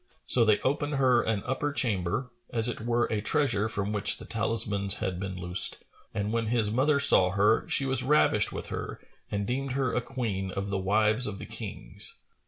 So 0.25 0.43
they 0.43 0.59
opened 0.61 0.95
her 0.95 1.21
an 1.21 1.43
upper 1.45 1.71
chamber, 1.71 2.31
as 2.51 2.67
it 2.67 2.81
were 2.81 3.05
a 3.11 3.21
treasure 3.21 3.69
from 3.69 3.93
which 3.93 4.17
the 4.17 4.25
talismans 4.25 4.95
had 4.95 5.19
been 5.19 5.35
loosed;[FN#443] 5.37 5.83
and 6.15 6.33
when 6.33 6.47
his 6.47 6.71
mother 6.71 6.99
saw 6.99 7.29
her, 7.29 7.67
she 7.69 7.85
was 7.85 8.01
ravished 8.01 8.51
with 8.51 8.69
her 8.69 8.99
and 9.29 9.45
deemed 9.45 9.73
her 9.73 9.93
a 9.93 10.01
Queen 10.01 10.49
of 10.49 10.71
the 10.71 10.79
wives 10.79 11.27
of 11.27 11.37
the 11.37 11.45
Kings. 11.45 12.15